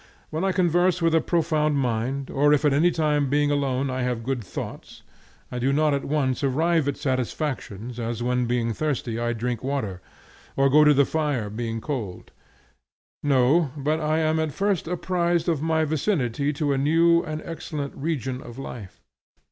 When 0.31 0.43
I 0.43 0.51
converse 0.51 0.99
with 0.99 1.13
a 1.13 1.21
profound 1.21 1.75
mind, 1.75 2.31
or 2.31 2.53
if 2.53 2.65
at 2.65 2.73
any 2.73 2.89
time 2.89 3.29
being 3.29 3.51
alone 3.51 3.91
I 3.91 4.01
have 4.01 4.23
good 4.23 4.43
thoughts, 4.43 5.03
I 5.51 5.59
do 5.59 5.71
not 5.71 5.93
at 5.93 6.03
once 6.05 6.43
arrive 6.43 6.87
at 6.87 6.97
satisfactions, 6.97 7.99
as 7.99 8.23
when, 8.23 8.47
being 8.47 8.73
thirsty, 8.73 9.19
I 9.19 9.33
drink 9.33 9.63
water; 9.63 10.01
or 10.55 10.71
go 10.71 10.83
to 10.83 10.95
the 10.95 11.05
fire, 11.05 11.51
being 11.51 11.81
cold; 11.81 12.31
no! 13.21 13.69
but 13.77 13.99
I 13.99 14.17
am 14.17 14.39
at 14.39 14.53
first 14.53 14.87
apprised 14.87 15.47
of 15.47 15.61
my 15.61 15.85
vicinity 15.85 16.51
to 16.53 16.73
a 16.73 16.79
new 16.79 17.21
and 17.21 17.39
excellent 17.45 17.95
region 17.95 18.41
of 18.41 18.57
life. 18.57 19.03